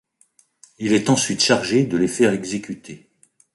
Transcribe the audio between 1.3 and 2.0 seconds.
chargé de